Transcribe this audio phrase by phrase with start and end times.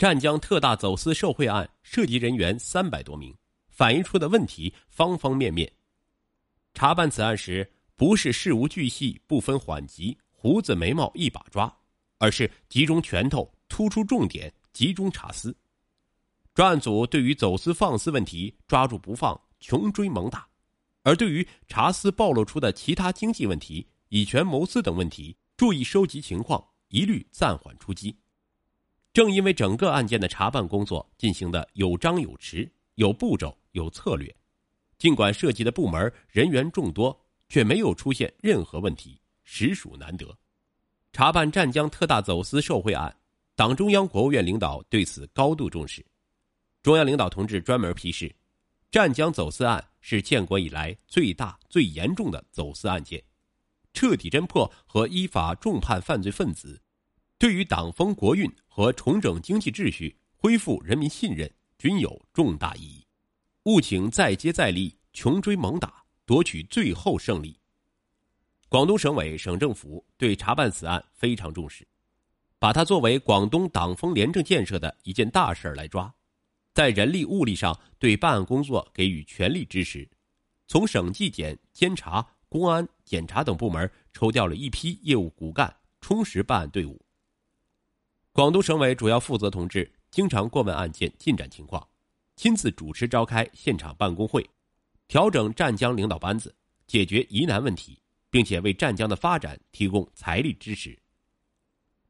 [0.00, 3.36] 湛江特大走私受贿案涉及人员三百多名，
[3.68, 5.70] 反映出的问题方方面面。
[6.72, 11.70] 查办此案时，不是事无巨细不分缓急，胡子眉毛一把抓，
[12.16, 15.54] 而是集中拳头，突出重点，集中查私。
[16.54, 20.40] 专案组对于走私放肆问题抓住不放，穷追猛打；
[21.02, 28.16] 而对于查私暴露出的其他经济问题、以权谋私等问题，注意收集情况，一律暂缓出击。
[29.12, 34.32] 正因为整个案件的查办工作进行的有章有弛、有步骤、有策略，
[34.98, 40.26] 尽管涉及的部门人员众多，却没有出现任何问题，实属难得。
[41.12, 43.12] 查办湛江特大走私受贿案，
[43.56, 46.06] 党中央、国务院领导对此高度重视。
[46.80, 48.32] 中央领导同志专门批示，
[48.92, 53.20] 湛江走私案是建国以来最大、最严重的走私案件，
[53.92, 56.80] 彻底侦破和依法重判犯罪分子。
[57.40, 63.06] 对于党风国运和重整经济秩序、恢复人民信任均有重大意义，
[63.64, 67.58] 务请再接再厉，穷追猛打，夺取最后胜利。
[68.68, 71.88] 广东省委、省政府对查办此案非常重视，
[72.58, 76.14] 把它作为广东党风廉政建设的一件大事来抓，
[76.74, 80.06] 在人力物力上对办案工作给予全力支持，
[80.66, 87.02] 从省纪检、监察、公安、检察等部门抽调了一批业务骨干，充实办案队伍。
[88.40, 91.86] 广东省委主要负责同志经常过问案件进展情况，
[92.36, 94.48] 亲自主持召开现场办公会，
[95.08, 100.98] 调整湛江领导班子，解决疑难问题，并且为湛江的发展提供财力支持。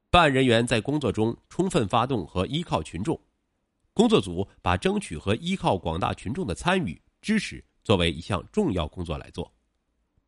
[0.08, 3.20] 办案人员在工作中充分发动和依靠群众，
[3.92, 9.52] 工作组把争取和依靠广大群众的参与支持作为一项重要工作来做，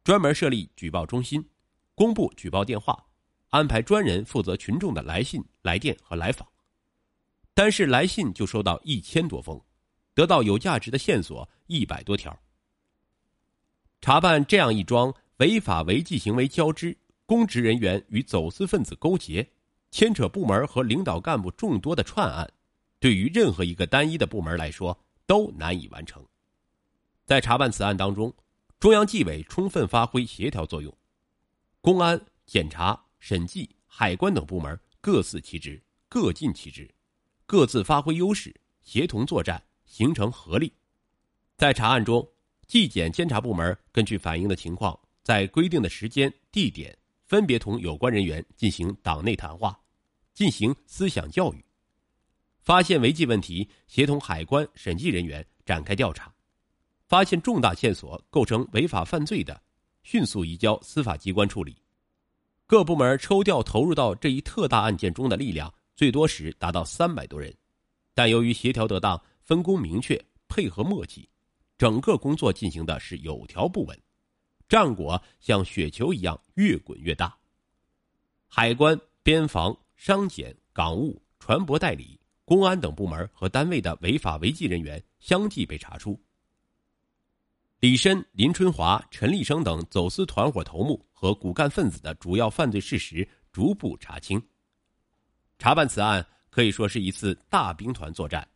[0.03, 1.49] 专门设立举报中心，
[1.95, 3.07] 公布举报电话。
[3.53, 6.49] 安排专人负责群众的来信、来电和来访，
[7.53, 9.61] 单是来信就收到一千多封，
[10.15, 12.35] 得到有价值的线索一百多条。
[14.01, 16.97] 查办这样一桩违法违纪行为交织、
[17.27, 19.47] 公职人员与走私分子勾结、
[19.91, 22.51] 牵扯部门和领导干部众多的串案，
[22.99, 26.25] 对于任何一个单一的部门来说都难以完成。
[27.27, 28.35] 在查办此案当中，
[28.81, 30.97] 中央纪委充分发挥协调作用，
[31.83, 32.99] 公安、检察。
[33.23, 36.93] 审计、海关等部门各司其职，各尽其职，
[37.47, 38.53] 各自发挥优势，
[38.83, 40.73] 协同作战，形成合力。
[41.57, 42.29] 在查案中，
[42.67, 49.81] 纪检监察部门根据反映的情况，在规定的时间、地点，分别同有关人员进行党内谈话，
[50.35, 51.65] 进行思想教育。
[52.61, 56.35] 发现违纪问题，协同海关、审计人员展开调查，
[57.07, 59.63] 发现重大线索构成违法犯罪的，
[60.03, 61.77] 迅速移交司法机关处理。
[62.67, 67.55] 各部门抽调投入到这一特大案件中的力量，最多时达到三百多人，
[68.15, 70.19] 但由于协调得当、分工明确、
[70.49, 71.29] 配合默契，
[71.77, 74.01] 整个工作进行的是有条不紊，
[74.69, 77.37] 战果像雪球一样越滚越大。
[78.49, 86.19] 海关、边防、商检、港务、船舶代理、公安等部门和单位的违法违纪人员相继被查出。
[87.83, 94.41] 李申、林春华、陈立生等走私团伙头目和骨干分子的主要犯罪事实逐步查清。
[95.59, 98.47] 查办此案可以说是一次大兵团作战，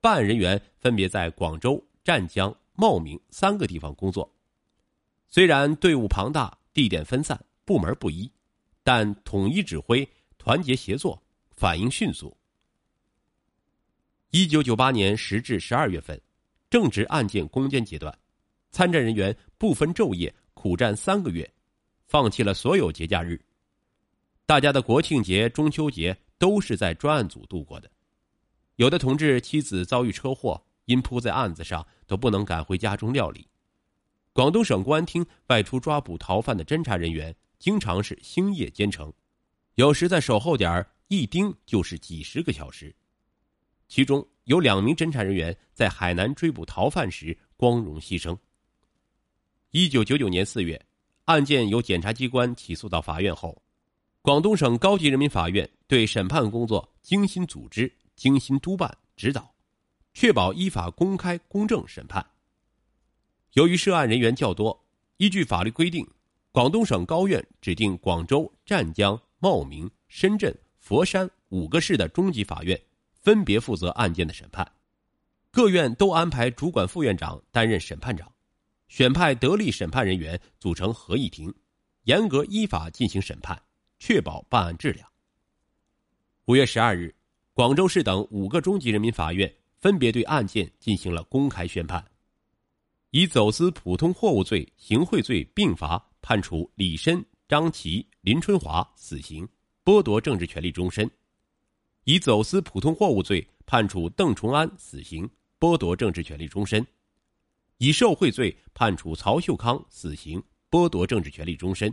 [0.00, 4.28] 办案人员分别在广州、湛江、茂名三个地方工作。
[5.28, 8.28] 虽然队伍庞大、地点分散、部门不一，
[8.82, 10.04] 但统一指挥、
[10.38, 11.22] 团结协作、
[11.52, 12.36] 反应迅速。
[14.32, 16.20] 一九九八年十至十二月份，
[16.68, 18.12] 正值案件攻坚阶段。
[18.70, 21.50] 参战人员不分昼夜苦战三个月，
[22.06, 23.40] 放弃了所有节假日。
[24.46, 27.90] 大家的国庆节、中秋节都是在专案组度过的。
[28.76, 33.46] 有的同志妻子遭遇车祸，因扑在案子上都不能赶回家中料理。
[34.32, 39.12] 广东省公安厅外出抓捕逃犯的侦查人员，经常是星夜兼程，
[39.74, 42.94] 有时在守候点一盯就是几十个小时。
[43.88, 48.38] 其中有两名侦查人员在海南追捕逃犯时光荣牺牲。
[49.72, 50.84] 一九九九年四月，
[51.26, 53.62] 案件由检察机关起诉到法院后，
[54.20, 59.54] 广东省高级人民法院对审判工作精心组织、精心督办指导，
[60.12, 62.24] 确保依法公开公正审判。
[63.52, 64.76] 由于涉案人员较多，
[65.18, 66.04] 依据法律规定，
[66.50, 72.76] 广东省高院指定广州、湛江、茂名、深圳、佛山五个市的中级法院
[73.12, 74.68] 分别负责案件的审判，
[75.52, 78.28] 各院都安排主管副院长担任审判长。
[78.90, 81.54] 选派得力审判人员组成合议庭，
[82.02, 83.56] 严格依法进行审判，
[84.00, 85.08] 确保办案质量。
[86.46, 87.14] 五月十二日，
[87.54, 87.74] 广。
[87.74, 92.04] 州市等五个中级人民法院分别对案件进行了公开宣判，
[93.10, 99.48] 以走私普通货物罪、行贿罪并罚判处李申、张琪、林春华死刑，
[99.84, 101.06] 剥夺政治权利终身；
[102.02, 106.82] 以走私普通货物罪判处邓崇安死刑，剥夺政治权利终身；
[107.80, 111.90] 以受贿罪判处曹秀康死刑，剥夺政治权利终身；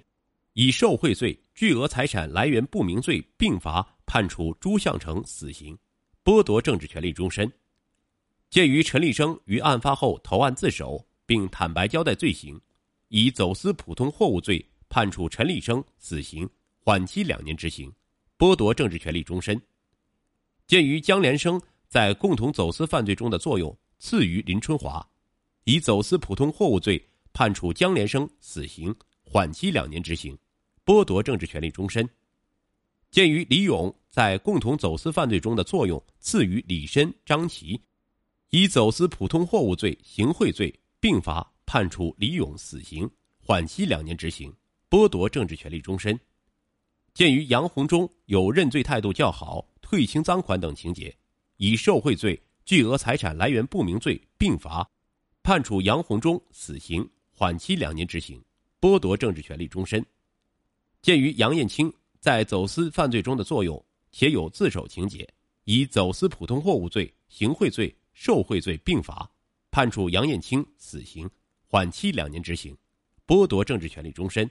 [0.51, 3.87] 以受贿罪、巨额财产来源不明罪并罚。
[4.05, 5.77] 判处朱向成死刑，
[6.23, 7.51] 剥夺政治权利终身。
[8.49, 12.59] 鉴于陈立生于案发后投案自首，并坦白交代罪行，
[13.09, 16.49] 以走私普通货物罪判处陈立生死刑，
[16.79, 17.91] 缓期两年执行，
[18.37, 19.61] 剥夺政治权利终身。
[20.65, 25.05] 鉴于江连生在共同走私犯罪中的作用次于林春华，
[25.69, 30.37] 以走私普通货物罪判处江连生死刑，缓期两年执行，
[30.85, 32.09] 剥夺政治权利终身。
[33.11, 37.77] 鉴于李勇在共同走私犯罪中的作用次于李申、张琪，
[38.49, 44.49] 以走私普通货物罪、行贿罪并罚判处李勇死刑，缓期两年执行，
[44.89, 46.17] 剥夺政治权利终身。
[47.13, 51.13] 鉴于杨洪忠有认罪态度较好、退清赃款等情节，
[51.57, 54.89] 以受贿罪、巨额财产来源不明罪并罚
[55.47, 58.43] 判处杨洪忠死刑，缓期两年执行，
[58.81, 60.05] 剥夺政治权利终身。
[61.01, 61.89] 鉴于杨艳青。
[62.19, 65.25] 在走私犯罪中的作用，且有自首情节，
[65.63, 69.31] 以走私普通货物罪、行贿罪、受贿罪并罚，
[69.71, 71.29] 判处杨艳青死刑，
[71.65, 72.77] 缓期两年执行，
[73.25, 74.49] 剥夺政治权利终身。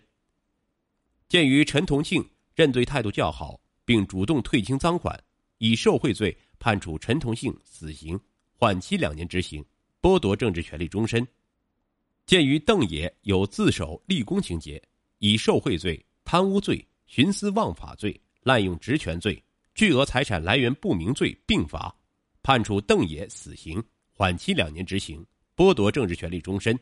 [1.28, 5.22] 鉴于陈同庆认罪态度较好，并主动退清赃款，
[5.58, 8.19] 以受贿罪判处陈同庆死刑，
[8.54, 9.62] 缓期两年执行，
[10.06, 11.26] 剥夺政治权利终身。
[12.26, 14.80] 鉴于邓野有自首立功情节，
[15.18, 16.86] 以受贿罪、贪污罪。
[17.08, 19.42] 徇私枉法罪、滥用职权罪、
[19.74, 21.92] 巨额财产来源不明罪并罚，
[22.40, 23.82] 判处邓野死刑，
[24.12, 25.26] 缓期两年执行，
[25.56, 26.78] 剥夺政治权利终身。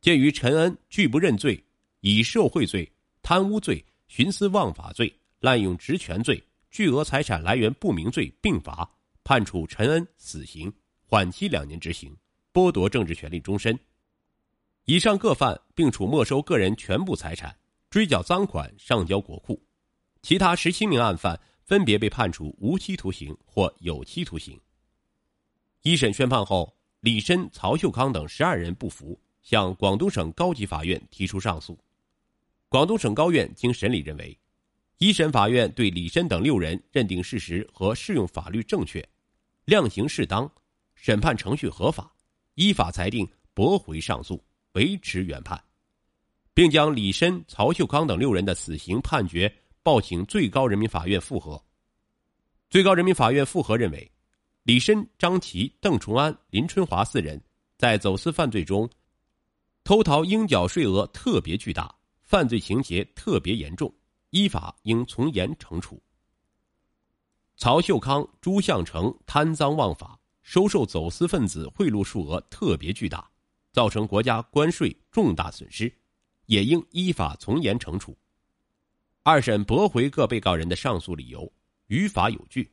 [0.00, 1.64] 鉴于陈恩拒不认罪，
[2.00, 2.90] 以受贿罪、
[3.22, 8.90] 贪污罪、徇私枉法罪、滥用职权罪、巨额财产来源不明罪并罚，
[9.22, 10.72] 判处陈恩死刑，
[11.10, 12.14] 缓期两年执行，
[12.52, 13.80] 剥夺政治权利终身。
[14.84, 17.56] 以上各犯并处没收个人全部财产。
[17.88, 19.58] 追缴赃款上交国库，
[20.20, 24.60] 其他十七名案犯分别被判处无期徒刑或有期徒刑。
[25.80, 31.78] 一审宣判后，李申、曹秀康等十二人不服，向广东省高级法院提出上诉。
[32.68, 34.38] 广东省高院经审理认为，
[34.98, 39.08] 一审法院对李申等六人认定事实和适用法律正确，
[39.64, 40.52] 量刑适当，
[41.00, 42.12] 审判程序合法，
[42.54, 45.58] 依法裁定驳回上诉，维持原判。
[46.52, 51.62] 并将李申、曹秀康等六人的死刑判决报请最高人民法院复核。
[52.68, 54.10] 最高人民法院复核认为，
[54.64, 57.40] 李申、张琪、邓崇安、林春华四人
[57.76, 58.90] 在走私犯罪中
[59.84, 61.94] 偷逃应缴税额特别巨大，
[62.24, 63.94] 犯罪情节特别严重，
[64.30, 66.02] 依法应从严惩处。
[67.56, 70.18] 曹秀康、朱向成贪赃枉法，
[70.48, 73.30] 收受走私分子贿赂数额特别巨大，
[73.70, 75.94] 造成国家关税重大损失。
[76.46, 78.16] 也应依法从严惩处。
[79.22, 81.52] 二审驳回各被告人的上诉理由，
[81.88, 82.72] 于法有据。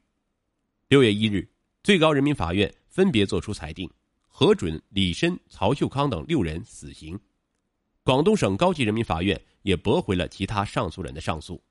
[0.87, 1.45] 六月一日，
[1.83, 3.91] 最高人民法院分别作出裁定，
[4.29, 7.19] 核准李申、曹秀康等六人死刑。
[8.03, 11.61] 广东省高级人民法院也驳回了其他上诉人的上诉。